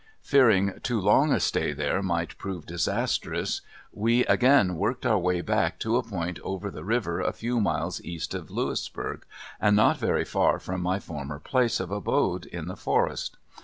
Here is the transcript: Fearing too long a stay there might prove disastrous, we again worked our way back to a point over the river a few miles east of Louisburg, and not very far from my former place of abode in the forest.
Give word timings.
Fearing 0.23 0.79
too 0.81 0.99
long 0.99 1.31
a 1.31 1.39
stay 1.39 1.73
there 1.73 2.01
might 2.01 2.39
prove 2.39 2.65
disastrous, 2.65 3.61
we 3.93 4.25
again 4.25 4.73
worked 4.73 5.05
our 5.05 5.19
way 5.19 5.41
back 5.41 5.77
to 5.77 5.95
a 5.95 6.01
point 6.01 6.39
over 6.39 6.71
the 6.71 6.83
river 6.83 7.19
a 7.21 7.31
few 7.31 7.59
miles 7.61 8.01
east 8.03 8.33
of 8.33 8.49
Louisburg, 8.49 9.25
and 9.59 9.75
not 9.75 9.99
very 9.99 10.25
far 10.25 10.57
from 10.57 10.81
my 10.81 10.99
former 10.99 11.37
place 11.37 11.79
of 11.79 11.91
abode 11.91 12.47
in 12.47 12.65
the 12.67 12.75
forest. 12.75 13.37